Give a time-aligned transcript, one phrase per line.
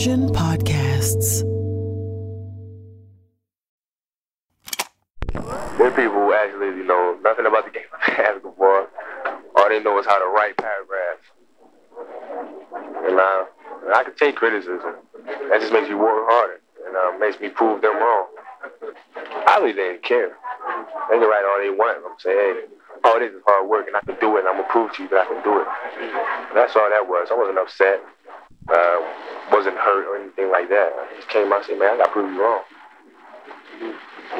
[0.00, 1.44] Diversion Podcasts.
[5.76, 8.86] There are people who actually, know, nothing about the game of basketball.
[9.56, 11.26] All they know is how to write paragraphs.
[13.04, 13.44] And uh,
[13.94, 14.80] I can take criticism.
[15.50, 18.26] That just makes me work harder and uh, makes me prove them wrong.
[19.48, 20.32] I really didn't care.
[21.10, 22.00] They can write all they want.
[22.08, 22.64] I'm saying, hey,
[23.04, 24.92] oh, this is hard work and I can do it and I'm going to prove
[24.96, 25.68] to you that I can do it.
[26.54, 27.28] That's all that was.
[27.30, 28.00] I wasn't upset.
[28.72, 29.00] Uh,
[29.52, 30.92] wasn't hurt or anything like that.
[30.94, 32.62] I just came out and said, man, I got to prove you wrong.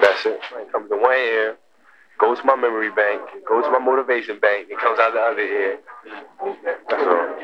[0.01, 0.41] That's it.
[0.55, 1.57] It comes to one ear,
[2.19, 5.41] goes to my memory bank, goes to my motivation bank, and comes out the other
[5.41, 5.79] ear.
[6.89, 7.37] That's all.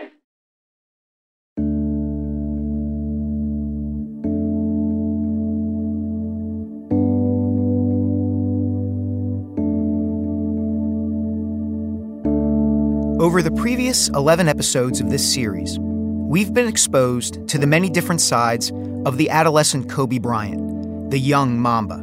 [13.18, 15.78] Over the previous 11 episodes of this series,
[16.26, 18.72] we've been exposed to the many different sides
[19.04, 22.02] of the adolescent Kobe Bryant, the young Mamba.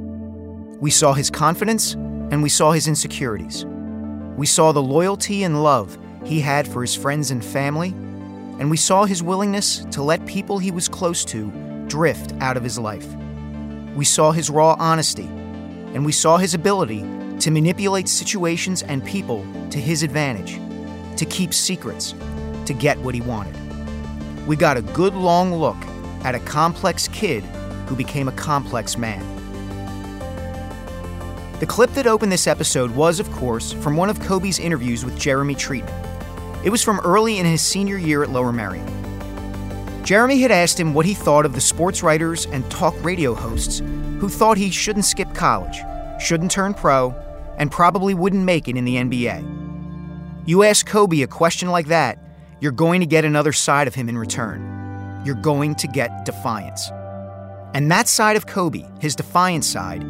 [0.80, 3.66] We saw his confidence and we saw his insecurities.
[4.38, 8.78] We saw the loyalty and love he had for his friends and family, and we
[8.78, 11.52] saw his willingness to let people he was close to
[11.88, 13.08] drift out of his life.
[13.94, 15.26] We saw his raw honesty,
[15.94, 17.02] and we saw his ability
[17.40, 20.62] to manipulate situations and people to his advantage,
[21.18, 22.16] to keep secrets,
[22.66, 23.63] to get what he wanted.
[24.48, 25.78] We got a good long look
[26.24, 27.44] at a complex kid
[27.88, 29.22] who became a complex man.
[31.60, 35.18] The clip that opened this episode was, of course, from one of Kobe's interviews with
[35.18, 36.66] Jeremy Treatman.
[36.66, 38.86] It was from early in his senior year at Lower Merion.
[40.04, 43.80] Jeremy had asked him what he thought of the sports writers and talk radio hosts
[44.20, 45.80] who thought he shouldn't skip college,
[46.20, 47.16] shouldn't turn pro,
[47.58, 50.44] and probably wouldn't make it in the NBA.
[50.46, 52.18] You ask Kobe a question like that,
[52.64, 55.22] you're going to get another side of him in return.
[55.26, 56.90] You're going to get defiance.
[57.74, 60.02] And that side of Kobe, his defiance side,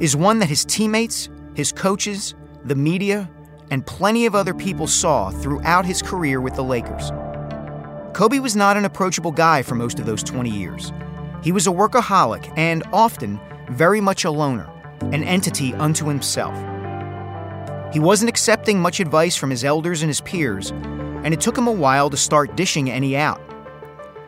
[0.00, 2.34] is one that his teammates, his coaches,
[2.64, 3.30] the media,
[3.70, 7.12] and plenty of other people saw throughout his career with the Lakers.
[8.12, 10.92] Kobe was not an approachable guy for most of those 20 years.
[11.44, 13.38] He was a workaholic and often
[13.70, 14.68] very much a loner,
[15.12, 16.56] an entity unto himself.
[17.94, 20.72] He wasn't accepting much advice from his elders and his peers,
[21.24, 23.40] and it took him a while to start dishing any out.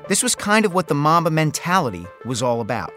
[0.09, 2.93] This was kind of what the Mamba mentality was all about.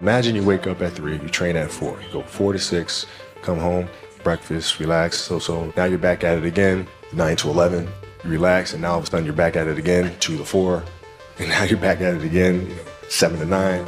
[0.00, 3.06] Imagine you wake up at 3, you train at 4, you go 4 to 6,
[3.42, 3.88] come home,
[4.24, 5.18] breakfast, relax.
[5.20, 7.88] So so now you're back at it again, nine to eleven.
[8.24, 10.44] You relax, and now all of a sudden you're back at it again, two to
[10.44, 10.82] four,
[11.38, 12.74] and now you're back at it again,
[13.08, 13.86] seven to nine.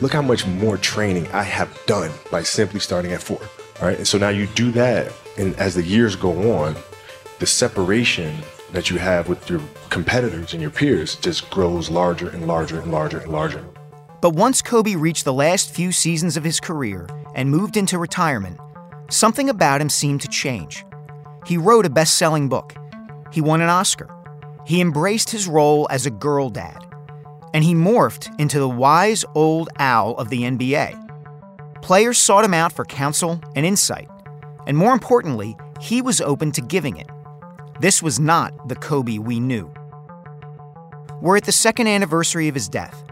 [0.00, 3.40] Look how much more training I have done by simply starting at four.
[3.80, 6.76] All right, and so now you do that, and as the years go on,
[7.40, 8.36] the separation
[8.70, 12.92] that you have with your competitors and your peers just grows larger and larger and
[12.92, 13.64] larger and larger.
[14.20, 18.60] But once Kobe reached the last few seasons of his career and moved into retirement,
[19.08, 20.84] something about him seemed to change.
[21.46, 22.74] He wrote a best selling book,
[23.32, 24.14] he won an Oscar,
[24.66, 26.84] he embraced his role as a girl dad,
[27.54, 31.80] and he morphed into the wise old owl of the NBA.
[31.80, 34.10] Players sought him out for counsel and insight,
[34.66, 37.08] and more importantly, he was open to giving it.
[37.80, 39.72] This was not the Kobe we knew.
[41.22, 43.02] We're at the second anniversary of his death,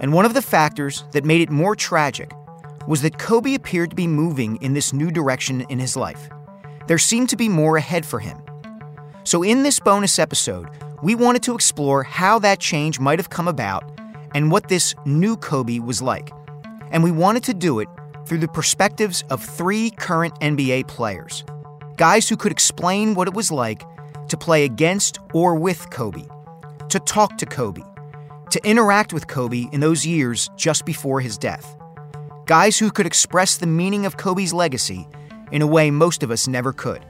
[0.00, 2.32] and one of the factors that made it more tragic
[2.88, 6.28] was that Kobe appeared to be moving in this new direction in his life.
[6.88, 8.42] There seemed to be more ahead for him.
[9.22, 10.66] So, in this bonus episode,
[11.00, 13.84] we wanted to explore how that change might have come about
[14.34, 16.32] and what this new Kobe was like.
[16.90, 17.88] And we wanted to do it
[18.26, 21.44] through the perspectives of three current NBA players
[21.96, 23.84] guys who could explain what it was like
[24.28, 26.24] to play against or with Kobe,
[26.88, 27.82] to talk to Kobe,
[28.50, 31.76] to interact with Kobe in those years just before his death.
[32.46, 35.06] Guys who could express the meaning of Kobe's legacy
[35.52, 37.04] in a way most of us never could.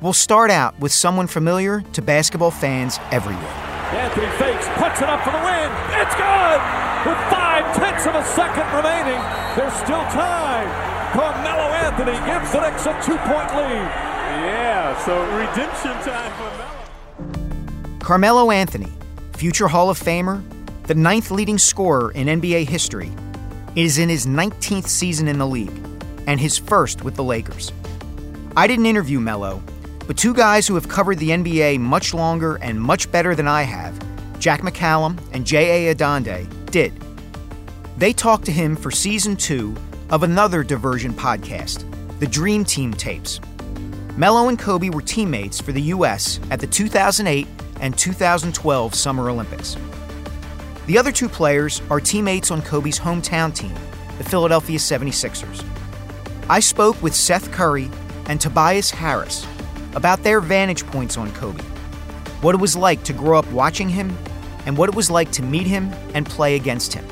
[0.00, 3.44] We'll start out with someone familiar to basketball fans everywhere.
[3.92, 5.68] Anthony fakes, puts it up for the win.
[6.00, 6.60] It's good!
[7.06, 9.20] With five tenths of a second remaining,
[9.56, 10.68] there's still time.
[11.12, 14.15] Carmelo Anthony gives the Knicks a two-point lead.
[14.26, 17.98] Yeah, so redemption time for Melo.
[18.00, 18.92] Carmelo Anthony,
[19.36, 20.42] future Hall of Famer,
[20.84, 23.10] the ninth leading scorer in NBA history,
[23.74, 25.76] is in his 19th season in the league
[26.26, 27.72] and his first with the Lakers.
[28.56, 29.62] I didn't interview Melo,
[30.06, 33.62] but two guys who have covered the NBA much longer and much better than I
[33.62, 33.98] have,
[34.38, 35.94] Jack McCallum and J.A.
[35.94, 36.92] Adande, did.
[37.96, 39.74] They talked to him for season two
[40.10, 41.84] of another diversion podcast,
[42.20, 43.40] the Dream Team Tapes.
[44.16, 46.40] Melo and Kobe were teammates for the U.S.
[46.50, 47.46] at the 2008
[47.82, 49.76] and 2012 Summer Olympics.
[50.86, 53.74] The other two players are teammates on Kobe's hometown team,
[54.16, 55.62] the Philadelphia 76ers.
[56.48, 57.90] I spoke with Seth Curry
[58.26, 59.46] and Tobias Harris
[59.94, 61.62] about their vantage points on Kobe,
[62.40, 64.16] what it was like to grow up watching him,
[64.64, 67.04] and what it was like to meet him and play against him.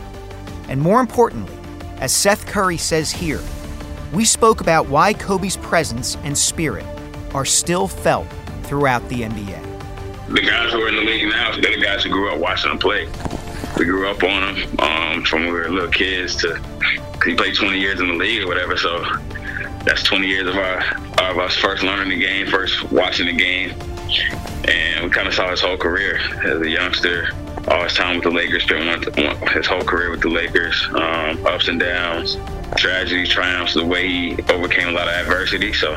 [0.71, 1.55] And more importantly,
[1.99, 3.43] as Seth Curry says here,
[4.15, 6.87] we spoke about why Kobe's presence and spirit
[7.35, 8.27] are still felt
[8.63, 9.61] throughout the NBA.
[10.29, 12.71] The guys who are in the league now, they're the guys who grew up watching
[12.71, 13.07] him play.
[13.77, 16.61] We grew up on him um, from when we were little kids to
[17.25, 18.77] he played 20 years in the league or whatever.
[18.77, 19.05] So
[19.85, 20.79] that's 20 years of our
[21.31, 23.71] of us first learning the game, first watching the game,
[24.69, 27.29] and we kind of saw his whole career as a youngster.
[27.69, 29.05] All his time with the Lakers, spent
[29.49, 32.37] his whole career with the Lakers, um, ups and downs,
[32.77, 35.73] tragedies, triumphs, the way he overcame a lot of adversity.
[35.73, 35.95] So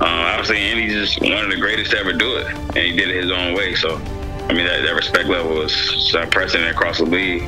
[0.00, 3.08] uh, obviously, Andy's just one of the greatest to ever do it, and he did
[3.08, 3.74] it his own way.
[3.74, 3.96] So,
[4.48, 7.42] I mean, that, that respect level was unprecedented across the league.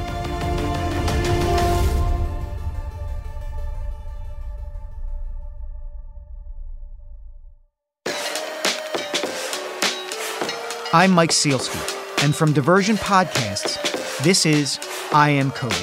[10.91, 14.81] I'm Mike Sielski, and from Diversion Podcasts, this is
[15.13, 15.75] I Am Kobe.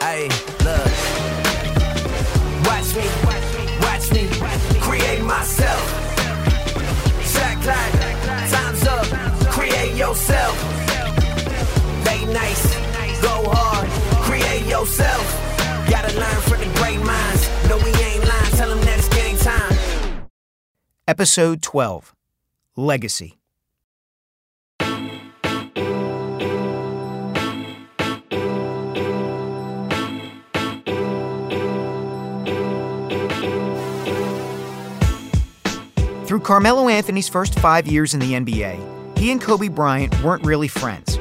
[0.00, 0.28] Hey,
[15.90, 17.50] Gotta learn from the great minds.
[17.68, 20.28] No, we ain't lying, tell them that it's time.
[21.08, 22.14] Episode 12
[22.76, 23.36] Legacy.
[36.24, 40.68] Through Carmelo Anthony's first five years in the NBA, he and Kobe Bryant weren't really
[40.68, 41.18] friends.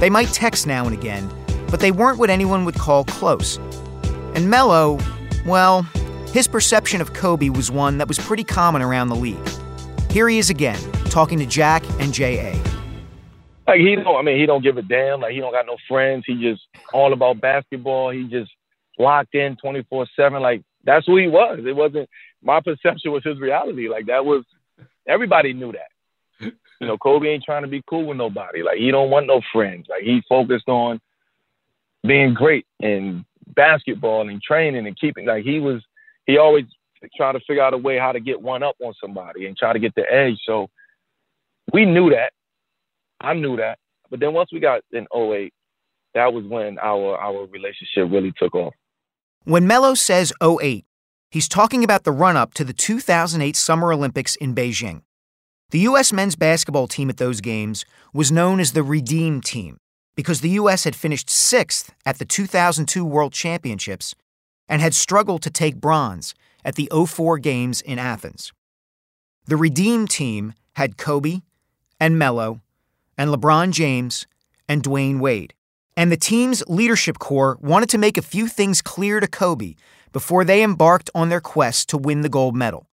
[0.00, 1.32] They might text now and again,
[1.70, 3.60] but they weren't what anyone would call close.
[4.34, 4.98] And Melo,
[5.44, 5.82] well,
[6.32, 9.48] his perception of Kobe was one that was pretty common around the league.
[10.10, 12.60] Here he is again, talking to Jack and J.A.
[13.66, 15.20] Like he don't, I mean, he don't give a damn.
[15.20, 16.24] Like he don't got no friends.
[16.26, 18.10] He just all about basketball.
[18.10, 18.50] He just
[18.98, 20.42] locked in twenty four seven.
[20.42, 21.60] Like that's who he was.
[21.64, 22.08] It wasn't
[22.42, 23.88] my perception was his reality.
[23.88, 24.44] Like that was
[25.06, 26.52] everybody knew that.
[26.80, 28.62] You know, Kobe ain't trying to be cool with nobody.
[28.62, 29.86] Like he don't want no friends.
[29.88, 31.00] Like he focused on
[32.02, 35.82] being great in basketball and training and keeping like he was
[36.26, 36.64] he always
[37.16, 39.72] try to figure out a way how to get one up on somebody and try
[39.72, 40.38] to get the edge.
[40.44, 40.68] So
[41.72, 42.32] we knew that.
[43.20, 43.78] I knew that.
[44.10, 45.52] But then once we got in 08,
[46.14, 48.74] that was when our our relationship really took off.
[49.44, 50.84] When Melo says 08,
[51.30, 55.02] he's talking about the run up to the 2008 Summer Olympics in Beijing.
[55.70, 56.12] The U.S.
[56.12, 59.78] men's basketball team at those games was known as the Redeem Team
[60.20, 60.84] because the U.S.
[60.84, 64.14] had finished sixth at the 2002 World Championships
[64.68, 68.52] and had struggled to take bronze at the 04 Games in Athens.
[69.46, 71.40] The Redeem Team had Kobe
[71.98, 72.60] and Melo
[73.16, 74.26] and LeBron James
[74.68, 75.54] and Dwyane Wade.
[75.96, 79.74] And the team's leadership core wanted to make a few things clear to Kobe
[80.12, 82.86] before they embarked on their quest to win the gold medal.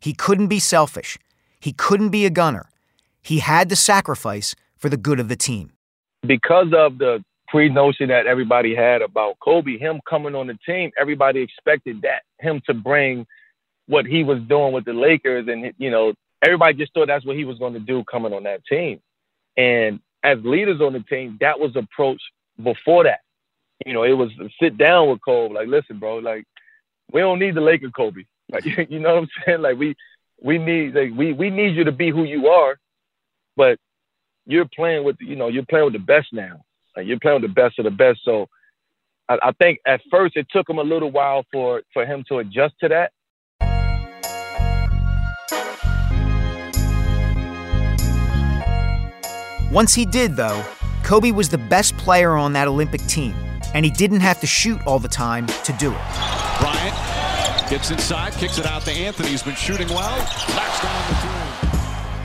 [0.00, 1.18] He couldn't be selfish.
[1.60, 2.68] He couldn't be a gunner.
[3.22, 5.70] He had to sacrifice for the good of the team.
[6.26, 10.90] Because of the pre notion that everybody had about Kobe, him coming on the team,
[10.98, 13.26] everybody expected that, him to bring
[13.86, 15.46] what he was doing with the Lakers.
[15.48, 18.44] And, you know, everybody just thought that's what he was going to do coming on
[18.44, 19.00] that team.
[19.56, 22.24] And as leaders on the team, that was approached
[22.62, 23.20] before that.
[23.84, 26.44] You know, it was sit down with Kobe, like, listen, bro, like,
[27.12, 28.22] we don't need the Laker Kobe.
[28.52, 29.62] Like, you know what I'm saying?
[29.62, 29.96] Like, we
[30.40, 32.78] we need like we we need you to be who you are,
[33.56, 33.78] but
[34.46, 36.64] you're playing with you know you're playing with the best now.
[36.96, 38.20] Like you're playing with the best of the best.
[38.24, 38.46] So
[39.28, 42.38] I, I think at first it took him a little while for for him to
[42.38, 43.12] adjust to that.
[49.72, 50.64] Once he did, though,
[51.02, 53.34] Kobe was the best player on that Olympic team,
[53.74, 55.98] and he didn't have to shoot all the time to do it.
[56.60, 56.94] Bryant
[57.68, 59.30] gets inside, kicks it out to Anthony.
[59.30, 60.16] He's been shooting well.
[60.16, 61.43] Knocks down the three.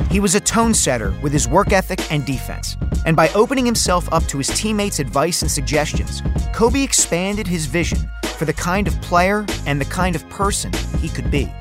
[0.10, 2.76] He was a tone setter with his work ethic and defense.
[3.06, 8.00] And by opening himself up to his teammates' advice and suggestions, Kobe expanded his vision
[8.36, 11.54] for the kind of player and the kind of person he could be.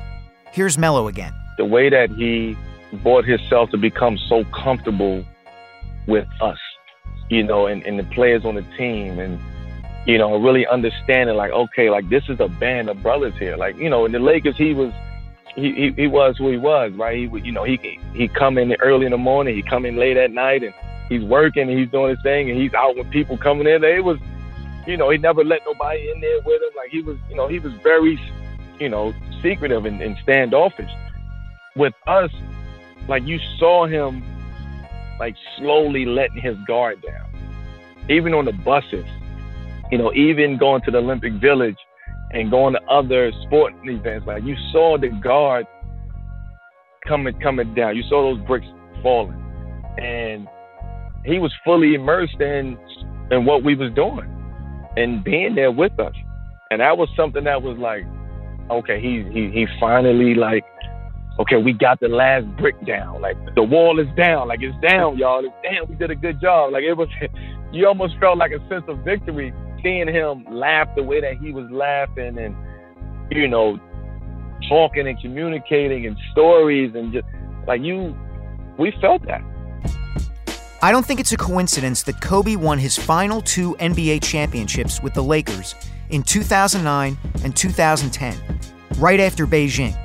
[0.51, 1.31] Here's Melo again.
[1.57, 2.57] The way that he
[3.03, 5.23] brought himself to become so comfortable
[6.07, 6.57] with us,
[7.29, 9.39] you know, and, and the players on the team and
[10.07, 13.55] you know, really understanding like, okay, like this is a band of brothers here.
[13.57, 14.91] Like, you know, in the Lakers he was
[15.59, 17.17] he, he, was who he was, right?
[17.17, 17.77] He would, you know, he
[18.13, 20.73] he come in early in the morning, he come in late at night and
[21.07, 23.83] he's working and he's doing his thing and he's out with people coming in.
[23.83, 24.17] It was
[24.87, 26.69] you know, he never let nobody in there with him.
[26.75, 28.19] Like he was, you know, he was very,
[28.79, 30.89] you know, secretive and, and standoffish.
[31.75, 32.31] With us,
[33.07, 34.23] like you saw him
[35.19, 37.27] like slowly letting his guard down.
[38.09, 39.05] Even on the buses,
[39.91, 41.77] you know, even going to the Olympic Village
[42.31, 45.65] and going to other sporting events, like you saw the guard
[47.07, 47.95] coming coming down.
[47.95, 48.67] You saw those bricks
[49.01, 49.37] falling.
[49.97, 50.47] And
[51.25, 52.77] he was fully immersed in
[53.31, 54.27] in what we was doing
[54.97, 56.13] and being there with us.
[56.71, 58.03] And that was something that was like,
[58.69, 60.63] okay, he he he finally like
[61.39, 63.21] okay, we got the last brick down.
[63.21, 64.47] Like the wall is down.
[64.47, 65.43] Like it's down, y'all.
[65.43, 66.73] It's damn, we did a good job.
[66.73, 67.07] Like it was,
[67.71, 71.51] you almost felt like a sense of victory seeing him laugh the way that he
[71.51, 72.55] was laughing and,
[73.31, 73.79] you know,
[74.67, 77.25] talking and communicating and stories and just
[77.67, 78.17] like you,
[78.77, 79.41] we felt that.
[80.81, 85.13] I don't think it's a coincidence that Kobe won his final two NBA championships with
[85.13, 85.75] the Lakers
[86.09, 88.37] in 2009 and 2010,
[88.97, 89.97] right after Beijing.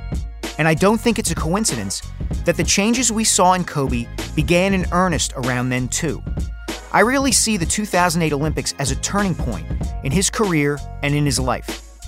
[0.57, 2.01] And I don't think it's a coincidence
[2.43, 6.21] that the changes we saw in Kobe began in earnest around then, too.
[6.95, 9.67] I really see the 2008 Olympics as a turning point
[10.05, 11.99] in his career and in his life.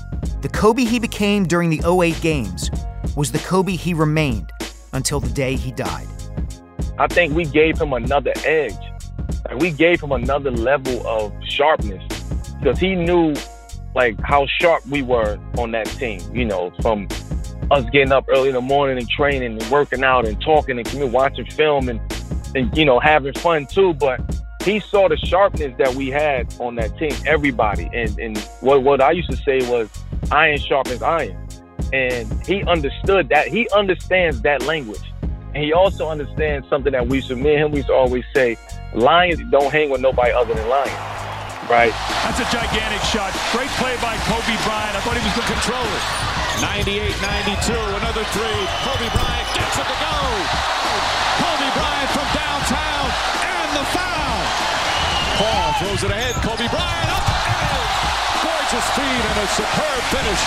[0.42, 2.72] The Kobe he became during the 08 Games
[3.14, 4.50] was the Kobe he remained
[4.94, 6.08] until the day he died.
[6.98, 8.78] I think we gave him another edge.
[9.50, 12.02] Like we gave him another level of sharpness
[12.58, 13.34] because he knew
[13.94, 16.22] like how sharp we were on that team.
[16.34, 17.10] You know, from
[17.72, 21.12] us getting up early in the morning and training and working out and talking and
[21.12, 22.00] watching film and
[22.56, 23.94] and you know having fun too.
[23.94, 24.22] But
[24.68, 27.90] he saw the sharpness that we had on that team, everybody.
[27.94, 29.90] And and what what I used to say was
[30.30, 31.38] iron sharpens iron.
[31.94, 33.48] And he understood that.
[33.48, 35.02] He understands that language.
[35.56, 37.96] And he also understands something that we used to, me and him, we used to
[37.96, 38.58] always say,
[38.94, 40.92] lions don't hang with nobody other than lions.
[41.72, 41.96] Right?
[42.28, 43.32] That's a gigantic shot.
[43.56, 44.96] Great play by Kobe Bryant.
[44.96, 46.04] I thought he was going to control it.
[47.72, 47.72] 98-92,
[48.04, 48.62] another three.
[48.84, 50.87] Kobe Bryant gets it to go.
[55.98, 56.36] Throws it ahead.
[56.36, 57.86] Kobe Bryant up and
[58.44, 60.44] gorgeous feed and a superb finish.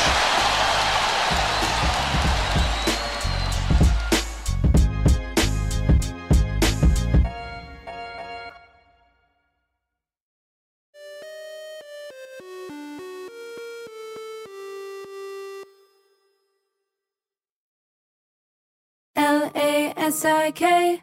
[19.16, 21.02] L A S I K,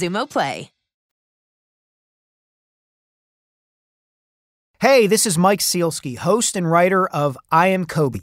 [0.01, 0.71] Xumo Play.
[4.79, 8.21] Hey, this is Mike Sielski, host and writer of I Am Kobe.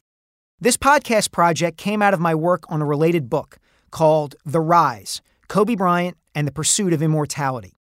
[0.61, 3.59] This podcast project came out of my work on a related book
[3.93, 7.79] called The Rise Kobe Bryant and the Pursuit of Immortality.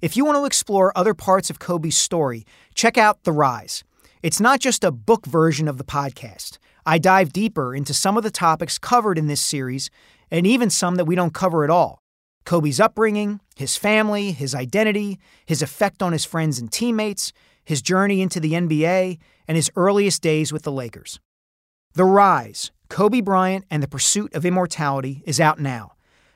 [0.00, 3.84] If you want to explore other parts of Kobe's story, check out The Rise.
[4.22, 6.56] It's not just a book version of the podcast.
[6.86, 9.90] I dive deeper into some of the topics covered in this series,
[10.30, 12.00] and even some that we don't cover at all.
[12.46, 18.22] Kobe's upbringing, his family, his identity, his effect on his friends and teammates, his journey
[18.22, 21.20] into the NBA, and his earliest days with the Lakers.
[21.92, 25.92] The Rise Kobe Bryant and the Pursuit of Immortality is out now.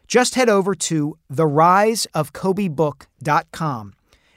[0.08, 3.94] Just head over to theriseofkobebook.com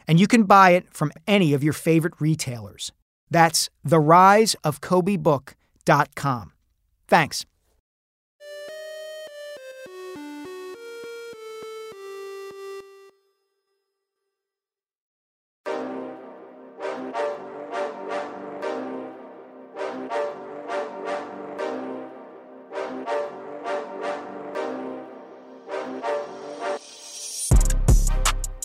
[0.07, 2.91] and you can buy it from any of your favorite retailers.
[3.31, 6.51] That's theriseofkobebook.com.
[7.07, 7.45] Thanks.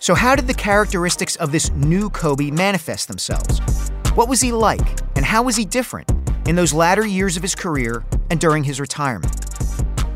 [0.09, 3.61] So, how did the characteristics of this new Kobe manifest themselves?
[4.15, 6.11] What was he like, and how was he different
[6.47, 9.37] in those latter years of his career and during his retirement?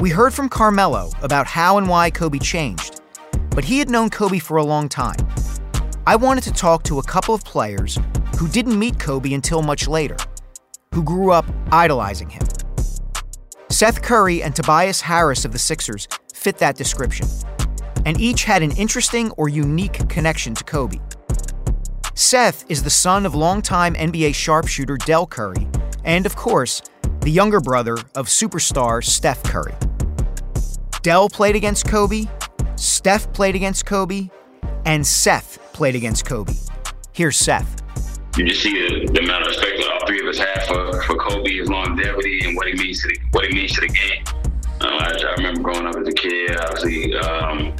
[0.00, 3.02] We heard from Carmelo about how and why Kobe changed,
[3.50, 5.18] but he had known Kobe for a long time.
[6.06, 7.98] I wanted to talk to a couple of players
[8.38, 10.16] who didn't meet Kobe until much later,
[10.94, 12.46] who grew up idolizing him.
[13.68, 17.28] Seth Curry and Tobias Harris of the Sixers fit that description
[18.04, 20.98] and each had an interesting or unique connection to Kobe.
[22.14, 25.66] Seth is the son of longtime NBA sharpshooter Del Curry,
[26.04, 26.82] and of course,
[27.20, 29.74] the younger brother of superstar Steph Curry.
[31.02, 32.24] Del played against Kobe,
[32.76, 34.28] Steph played against Kobe,
[34.84, 36.54] and Seth played against Kobe.
[37.12, 37.82] Here's Seth.
[38.36, 41.02] You just see the, the amount of respect that all three of us have for,
[41.02, 43.88] for Kobe, his longevity, and what he means to the, what he means to the
[43.88, 44.24] game.
[44.80, 47.74] Uh, I, I, remember growing up as a kid, obviously, um,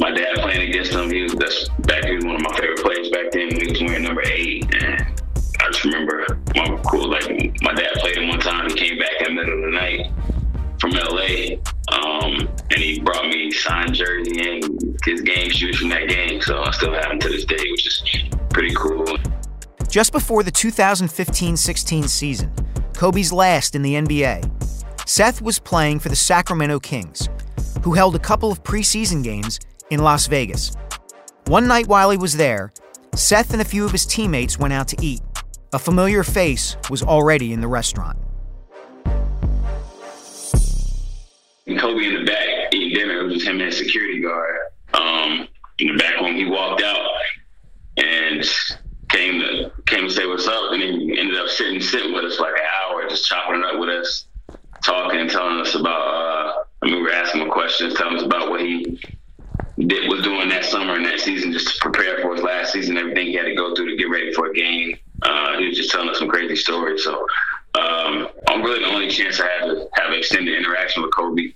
[0.00, 1.10] my dad playing against him.
[1.10, 2.04] He was that's back.
[2.04, 3.54] He was one of my favorite players back then.
[3.54, 5.20] He was wearing number eight, and
[5.60, 7.08] I just remember my cool.
[7.08, 7.28] Like
[7.62, 8.68] my dad played him one time.
[8.68, 10.10] He came back in the middle of the night
[10.80, 11.56] from LA,
[11.94, 16.40] um, and he brought me signed jersey and his game shoes from that game.
[16.42, 18.02] So I still have them to this day, which is
[18.50, 19.16] pretty cool.
[19.88, 22.52] Just before the 2015 16 season,
[22.94, 27.28] Kobe's last in the NBA, Seth was playing for the Sacramento Kings,
[27.82, 30.72] who held a couple of preseason games in Las Vegas.
[31.46, 32.72] One night while he was there,
[33.14, 35.20] Seth and a few of his teammates went out to eat.
[35.72, 38.18] A familiar face was already in the restaurant.
[41.78, 43.20] Kobe in the back eating dinner.
[43.20, 44.56] It was just him and a security guard.
[44.94, 47.08] Um, in the back when he walked out
[47.96, 48.44] and
[49.08, 52.36] came to came to say what's up, and he ended up sitting sitting with us
[52.36, 54.26] for like an hour, just chopping it up with us,
[54.84, 56.00] talking and telling us about.
[56.00, 56.51] Uh,
[56.82, 59.00] I were asking him questions, telling us about what he
[59.78, 62.96] did was doing that summer and that season just to prepare for his last season,
[62.96, 64.96] everything he had to go through to get ready for a game.
[65.22, 67.04] Uh, he was just telling us some crazy stories.
[67.04, 67.26] So
[67.74, 71.52] um, I'm really the only chance I had to have extended interaction with Kobe,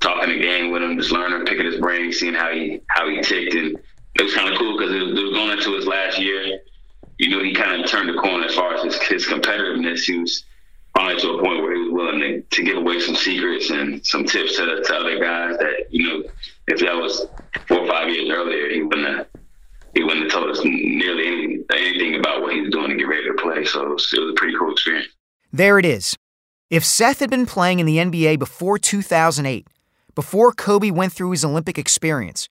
[0.00, 3.20] talking the game with him, just learning, picking his brain, seeing how he how he
[3.22, 3.78] ticked, and
[4.14, 6.60] it was kind of cool because it, it, was going into his last year.
[7.18, 10.00] You know, he kind of turned the corner as far as his, his competitiveness.
[10.00, 10.44] He was
[10.96, 14.04] finally to a point where he was willing to, to give away some secrets and
[14.04, 16.28] some tips to, to other guys that you know
[16.66, 17.26] if that was
[17.68, 19.26] four or five years earlier, he wouldn't have
[19.94, 23.08] he wouldn't have told us nearly any, anything about what he was doing to get
[23.08, 23.64] ready to play.
[23.64, 25.08] So it was, it was a pretty cool experience.
[25.52, 26.14] There it is.
[26.68, 29.66] If Seth had been playing in the NBA before 2008,
[30.14, 32.48] before Kobe went through his Olympic experience,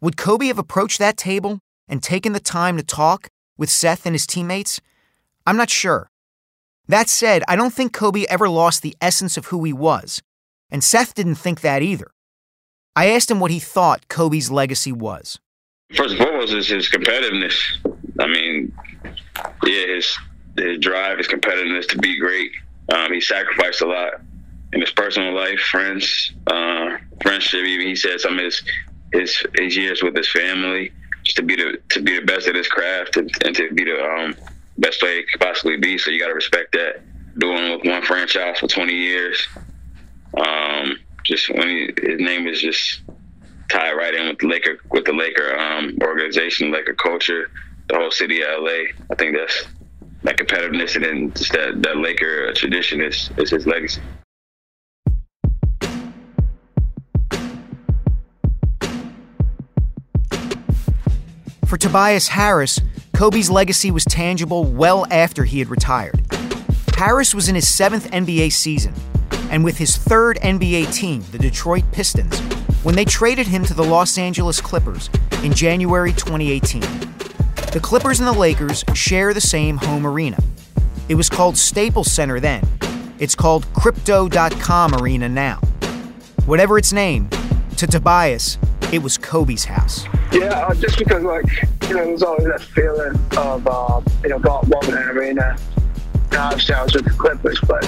[0.00, 4.14] would Kobe have approached that table and taken the time to talk with Seth and
[4.14, 4.80] his teammates?
[5.46, 6.08] I'm not sure.
[6.86, 10.22] That said, I don't think Kobe ever lost the essence of who he was,
[10.70, 12.10] and Seth didn't think that either.
[12.94, 15.38] I asked him what he thought Kobe's legacy was.
[15.94, 17.54] First and foremost is his competitiveness.
[18.20, 18.72] I mean,
[19.64, 20.16] yeah, his
[20.56, 22.52] his drive, his competitiveness to be great.
[22.94, 24.14] Um, he sacrificed a lot
[24.72, 27.64] in his personal life, friends, uh, friendship.
[27.64, 28.62] Even he said some of his
[29.12, 30.92] his his years with his family,
[31.22, 33.84] just to be the to be the best at his craft and, and to be
[33.84, 34.36] the um,
[34.78, 35.98] best player he could possibly be.
[35.98, 37.02] So you got to respect that.
[37.36, 39.48] Doing with one franchise for 20 years.
[40.36, 43.00] Um, just when he, his name is just
[43.68, 47.50] tied right in with the Laker with the Laker um, organization, Laker culture,
[47.88, 48.92] the whole city of LA.
[49.10, 49.64] I think that's
[50.22, 54.00] that competitiveness and just that, that Laker tradition is is his legacy.
[61.66, 62.80] For Tobias Harris,
[63.14, 66.20] Kobe's legacy was tangible well after he had retired.
[66.96, 68.92] Harris was in his seventh NBA season
[69.50, 72.38] and with his third NBA team, the Detroit Pistons,
[72.82, 75.10] when they traded him to the Los Angeles Clippers
[75.44, 76.80] in January 2018.
[77.72, 80.42] The Clippers and the Lakers share the same home arena.
[81.08, 82.66] It was called Staples Center then.
[83.20, 85.60] It's called Crypto.com Arena now.
[86.46, 87.28] Whatever its name,
[87.76, 88.58] to Tobias,
[88.92, 90.04] it was Kobe's house.
[90.34, 91.46] Yeah, uh, just because, like,
[91.88, 95.56] you know, there's always that feeling of, uh, you know, walking in an arena.
[96.32, 97.86] Was with the Clippers, but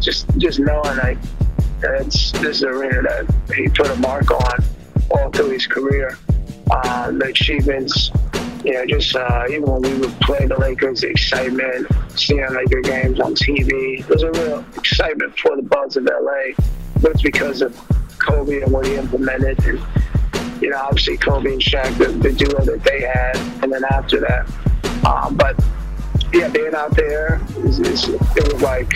[0.00, 1.18] just just knowing like
[1.84, 4.64] it's this is a arena that he put a mark on
[5.10, 6.18] all through his career.
[6.68, 8.10] Uh, the achievements,
[8.64, 12.80] you know, just uh, even when we would play the Lakers, the excitement, seeing Laker
[12.80, 16.54] games on TV, there's a real excitement for the Buzz of LA.
[17.00, 17.76] But it's because of
[18.18, 19.80] Kobe and what he implemented, and
[20.60, 24.20] you know, obviously Kobe and Shaq, the, the duo that they had, and then after
[24.20, 24.50] that.
[25.06, 25.62] Um, but
[26.32, 28.94] yeah, being out there, it was like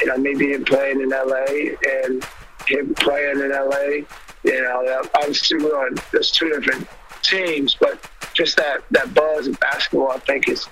[0.00, 2.24] you know, me being playing in LA and
[2.66, 4.04] him playing in LA.
[4.42, 6.86] You know, obviously we're on there's two different
[7.22, 7.98] teams, but
[8.34, 10.68] just that that buzz of basketball, I think, is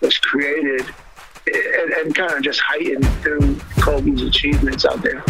[0.00, 0.86] was created
[1.46, 5.24] and, and kind of just heightened through Kobe's achievements out there.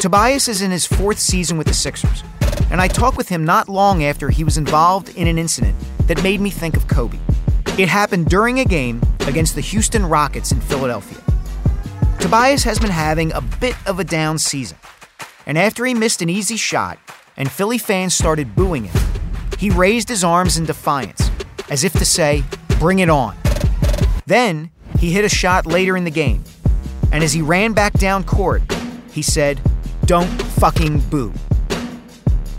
[0.00, 2.24] Tobias is in his fourth season with the Sixers,
[2.70, 6.22] and I talked with him not long after he was involved in an incident that
[6.22, 7.18] made me think of Kobe.
[7.78, 11.22] It happened during a game against the Houston Rockets in Philadelphia.
[12.18, 14.78] Tobias has been having a bit of a down season.
[15.44, 16.98] And after he missed an easy shot
[17.36, 19.02] and Philly fans started booing him,
[19.58, 21.30] he raised his arms in defiance,
[21.68, 22.42] as if to say,
[22.78, 23.36] Bring it on.
[24.24, 26.42] Then he hit a shot later in the game.
[27.12, 28.62] And as he ran back down court,
[29.12, 29.60] he said,
[30.10, 31.32] Don't fucking boo.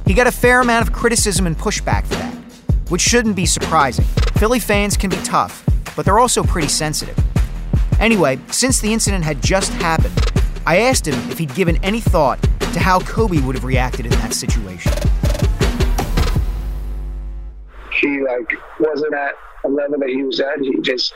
[0.05, 2.33] He got a fair amount of criticism and pushback for that,
[2.87, 4.05] which shouldn't be surprising.
[4.37, 5.61] Philly fans can be tough,
[5.93, 7.17] but they're also pretty sensitive.
[7.99, 10.17] Anyway, since the incident had just happened,
[10.65, 14.11] I asked him if he'd given any thought to how Kobe would have reacted in
[14.11, 14.93] that situation.
[17.99, 19.33] He like wasn't at
[19.65, 20.61] a level that he was at.
[20.61, 21.13] He just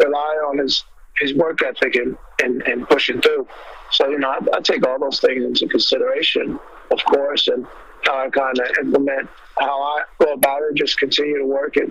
[0.00, 0.82] relied on his
[1.18, 3.46] his work ethic and, and, and pushing through.
[3.90, 6.58] So, you know, I, I take all those things into consideration,
[6.90, 7.66] of course, and
[8.04, 11.90] how I kind of implement how I go about it, just continue to work it.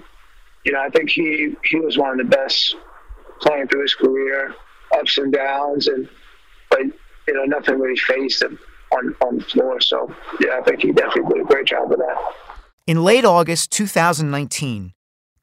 [0.63, 2.75] You know, I think he he was one of the best
[3.41, 4.53] playing through his career,
[4.97, 6.07] ups and downs, and
[6.69, 8.57] but you know nothing really faced him
[8.93, 9.79] on on the floor.
[9.79, 12.33] So yeah, I think he definitely did a great job of that.
[12.88, 14.93] In late August 2019,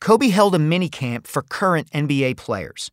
[0.01, 2.91] Kobe held a mini camp for current NBA players.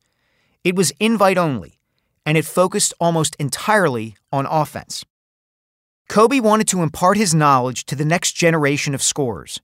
[0.63, 1.80] It was invite only,
[2.26, 5.06] and it focused almost entirely on offense.
[6.10, 9.62] Kobe wanted to impart his knowledge to the next generation of scorers.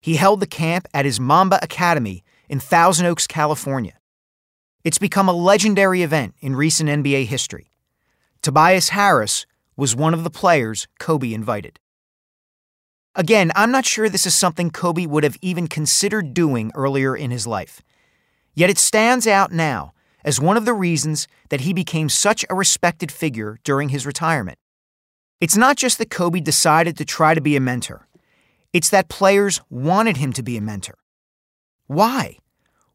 [0.00, 3.98] He held the camp at his Mamba Academy in Thousand Oaks, California.
[4.84, 7.72] It's become a legendary event in recent NBA history.
[8.40, 11.80] Tobias Harris was one of the players Kobe invited.
[13.16, 17.32] Again, I'm not sure this is something Kobe would have even considered doing earlier in
[17.32, 17.82] his life.
[18.54, 19.92] Yet it stands out now
[20.26, 24.58] as one of the reasons that he became such a respected figure during his retirement.
[25.40, 28.08] It's not just that Kobe decided to try to be a mentor,
[28.72, 30.98] it's that players wanted him to be a mentor.
[31.86, 32.38] Why?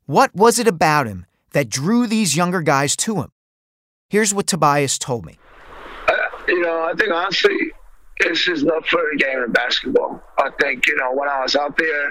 [0.06, 3.32] What was it about him that drew these younger guys to him?
[4.10, 5.38] Here's what Tobias told me.
[6.08, 6.13] Uh,
[6.50, 7.72] you know, I think honestly,
[8.17, 10.22] it's his love for the game of basketball.
[10.38, 12.08] I think, you know, when I was out there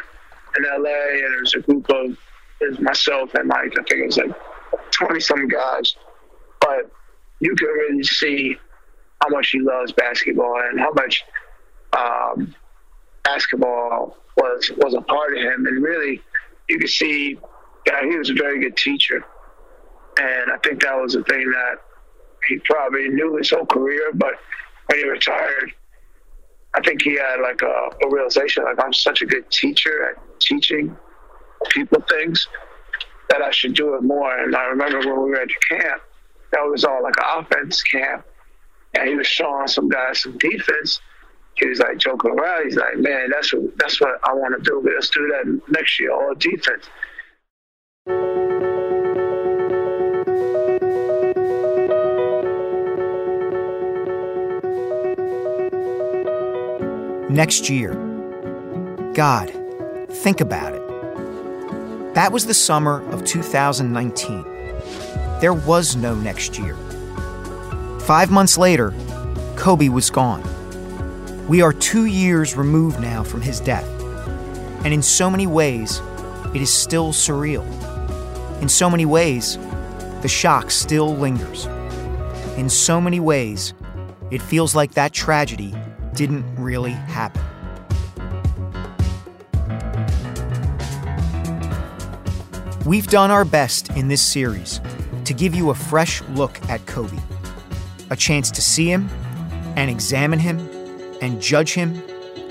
[0.56, 4.16] in LA and there was a group of myself and Mike, I think it was
[4.16, 4.32] like
[4.92, 5.94] 20 some guys,
[6.60, 6.90] but
[7.40, 8.56] you could really see
[9.22, 11.24] how much he loves basketball and how much
[11.92, 12.54] um,
[13.24, 15.66] basketball was was a part of him.
[15.66, 16.22] And really,
[16.68, 17.38] you could see
[17.86, 19.24] that he was a very good teacher.
[20.18, 21.76] And I think that was the thing that
[22.48, 24.10] he probably knew his whole career.
[24.14, 24.34] But
[24.86, 25.72] when he retired,
[26.74, 30.40] I think he had like a, a realization like I'm such a good teacher at
[30.40, 30.96] teaching
[31.70, 32.48] people things
[33.30, 34.36] that I should do it more.
[34.38, 36.02] And I remember when we were at the camp,
[36.52, 38.24] that was all like an offense camp
[38.94, 41.00] and he was showing some guys some defense.
[41.56, 42.64] He was like joking around.
[42.64, 44.82] He's like, "Man, that's what that's what I want to do.
[44.94, 46.88] Let's do that next year, all defense."
[57.30, 57.94] Next year.
[59.14, 59.50] God,
[60.10, 60.79] think about it.
[62.14, 64.44] That was the summer of 2019.
[65.40, 66.76] There was no next year.
[68.00, 68.92] Five months later,
[69.54, 70.42] Kobe was gone.
[71.46, 73.88] We are two years removed now from his death.
[74.84, 76.02] And in so many ways,
[76.52, 77.64] it is still surreal.
[78.60, 79.56] In so many ways,
[80.20, 81.66] the shock still lingers.
[82.56, 83.72] In so many ways,
[84.32, 85.72] it feels like that tragedy
[86.14, 87.49] didn't really happen.
[92.90, 94.80] We've done our best in this series
[95.24, 97.20] to give you a fresh look at Kobe
[98.10, 99.08] a chance to see him
[99.76, 100.58] and examine him
[101.22, 102.02] and judge him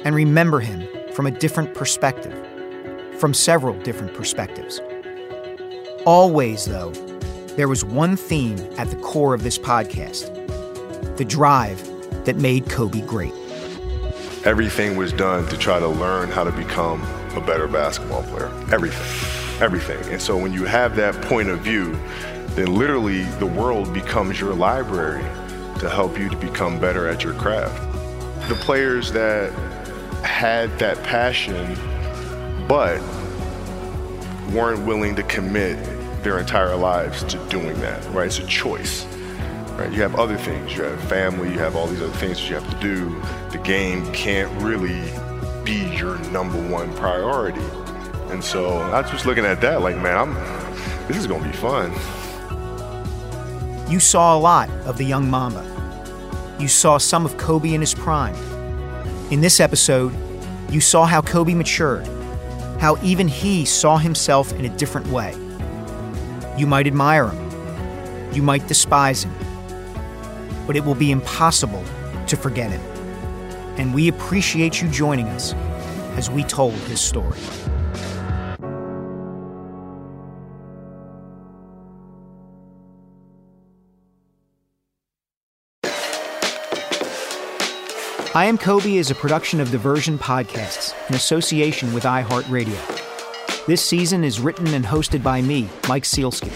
[0.06, 2.34] and remember him from a different perspective,
[3.20, 4.80] from several different perspectives.
[6.06, 6.92] Always, though,
[7.58, 10.34] there was one theme at the core of this podcast
[11.18, 11.84] the drive
[12.24, 13.34] that made Kobe great.
[14.46, 17.02] Everything was done to try to learn how to become
[17.36, 18.48] a better basketball player.
[18.72, 19.29] Everything.
[19.62, 20.02] Everything.
[20.12, 21.98] And so when you have that point of view,
[22.56, 25.24] then literally the world becomes your library
[25.80, 27.78] to help you to become better at your craft.
[28.48, 29.52] The players that
[30.24, 31.78] had that passion
[32.68, 33.02] but
[34.52, 35.78] weren't willing to commit
[36.24, 38.28] their entire lives to doing that, right?
[38.28, 39.06] It's a choice.
[39.78, 39.92] Right?
[39.94, 40.76] You have other things.
[40.76, 43.22] You have family, you have all these other things that you have to do.
[43.52, 45.02] The game can't really
[45.64, 47.62] be your number one priority.
[48.30, 50.34] And so I was just looking at that like, man, I'm
[51.08, 51.92] this is gonna be fun.
[53.92, 55.66] You saw a lot of the young Mamba.
[56.60, 58.36] You saw some of Kobe in his prime.
[59.32, 60.14] In this episode,
[60.70, 62.08] you saw how Kobe matured,
[62.80, 65.34] how even he saw himself in a different way.
[66.56, 69.34] You might admire him, you might despise him,
[70.68, 71.84] but it will be impossible
[72.28, 72.82] to forget him.
[73.80, 75.56] And we appreciate you joining us
[76.16, 77.40] as we told his story.
[88.40, 93.66] I Am Kobe is a production of Diversion Podcasts in association with iHeartRadio.
[93.66, 96.50] This season is written and hosted by me, Mike Sielski.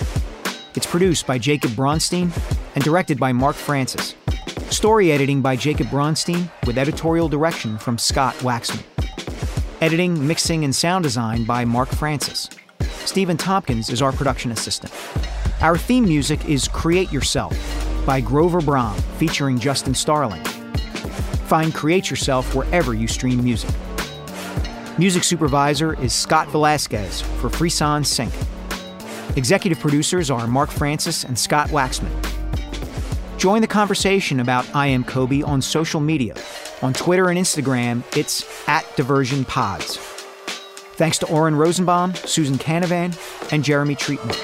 [0.78, 2.32] It's produced by Jacob Bronstein
[2.76, 4.15] and directed by Mark Francis.
[4.69, 8.82] Story editing by Jacob Bronstein with editorial direction from Scott Waxman.
[9.82, 12.50] Editing, mixing, and sound design by Mark Francis.
[13.04, 14.93] Stephen Tompkins is our production assistant.
[15.60, 17.54] Our theme music is Create Yourself
[18.06, 20.46] by Grover Brom featuring Justin Starling.
[21.45, 23.69] Find Create Yourself wherever you stream music.
[24.97, 28.34] Music supervisor is Scott Velasquez for Frisson Sync.
[29.36, 32.12] Executive producers are Mark Francis and Scott Waxman.
[33.38, 36.36] Join the conversation about I Am Kobe on social media.
[36.82, 39.97] On Twitter and Instagram, it's at Diversion Pods.
[40.95, 43.17] Thanks to Oren Rosenbaum, Susan Canavan,
[43.51, 44.36] and Jeremy Treatman.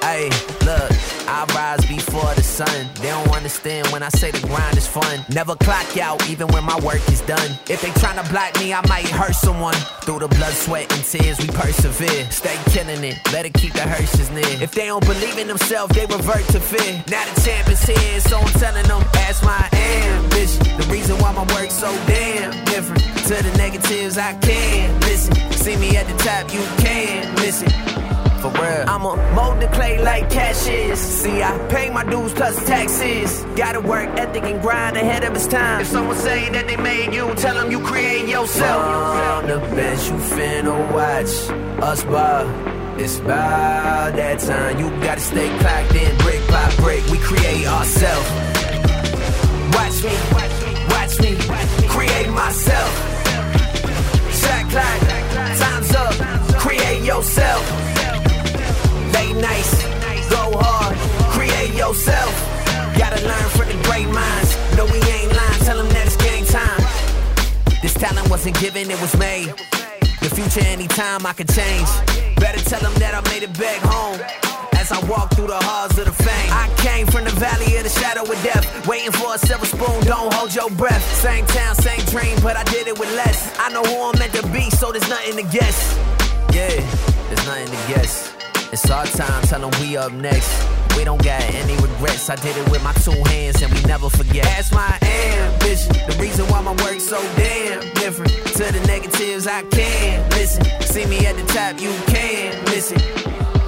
[0.00, 0.30] Hey,
[0.64, 0.92] look,
[1.36, 2.88] I rise before the sun.
[2.94, 5.22] They don't understand when I say the grind is fun.
[5.28, 7.50] Never clock out, even when my work is done.
[7.68, 9.76] If they tryna block me, I might hurt someone.
[10.00, 12.24] Through the blood, sweat, and tears, we persevere.
[12.30, 14.48] Stay killing it, let it keep the hearses near.
[14.64, 17.04] If they don't believe in themselves, they revert to fear.
[17.12, 20.64] Now the champ is here, so I'm telling them that's my ambition.
[20.80, 23.04] The reason why my work's so damn different.
[23.28, 25.34] To the negatives, I can't listen.
[25.52, 28.05] See me at the top, you can't it
[28.50, 28.84] for real.
[28.88, 30.98] I'ma mold the clay like cash is.
[30.98, 33.44] See, I pay my dues plus taxes.
[33.56, 35.80] Gotta work ethic and grind ahead of its time.
[35.80, 38.82] If someone say that they made you, tell them you create yourself.
[38.82, 41.32] From the bench, you finna watch
[41.82, 42.46] us ball.
[42.98, 44.78] It's about that time.
[44.78, 47.04] You gotta stay clocked in, brick by brick.
[47.10, 48.30] We create ourselves.
[49.76, 50.14] Watch me,
[50.96, 51.36] watch me,
[51.88, 52.92] create myself.
[54.40, 55.00] Shot clock,
[55.58, 56.14] time's up.
[56.58, 57.95] Create yourself
[67.98, 69.48] talent wasn't given, it was made.
[70.20, 71.88] The future, anytime I can change.
[72.36, 74.20] Better tell them that I made it back home.
[74.76, 77.84] As I walk through the halls of the fame, I came from the valley of
[77.84, 78.86] the shadow of death.
[78.86, 81.02] Waiting for a silver spoon, don't hold your breath.
[81.16, 83.58] Same town, same dream, but I did it with less.
[83.58, 85.96] I know who I'm meant to be, so there's nothing to guess.
[86.52, 86.76] Yeah,
[87.28, 88.32] there's nothing to guess.
[88.72, 90.75] It's our time, tell them we up next.
[90.96, 92.30] We don't got any regrets.
[92.30, 94.44] I did it with my two hands and we never forget.
[94.44, 95.92] That's my ambition.
[96.08, 98.32] The reason why my work's so damn different.
[98.32, 100.64] To the negatives, I can't listen.
[100.82, 103.02] See me at the top, you can't miss it.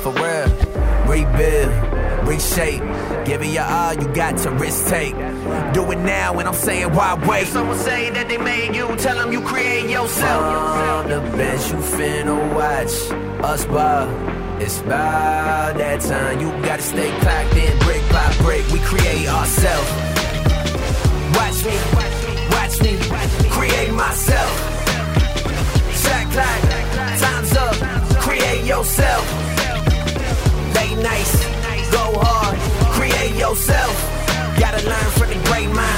[0.03, 0.79] For real.
[1.09, 2.83] Rebuild, reshape.
[3.25, 5.15] Give it your all, you got to risk take.
[5.73, 7.43] Do it now, and I'm saying why wait?
[7.43, 11.05] If someone say that they made you, tell them you create yourself.
[11.05, 14.38] From the bench, you finna watch us ball.
[14.61, 16.41] It's about that time.
[16.41, 18.67] You gotta stay clocked in, brick by brick.
[18.73, 19.91] We create ourselves.
[21.39, 21.77] Watch me,
[22.51, 22.99] watch me,
[23.49, 24.51] create myself.
[26.03, 26.61] Shot clock,
[27.23, 27.77] time's up.
[28.19, 29.25] Create yourself.
[30.75, 31.39] Late nights,
[31.93, 32.59] go hard,
[32.99, 33.95] create yourself.
[34.59, 35.98] Gotta learn from the great minds.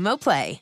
[0.17, 0.61] Play.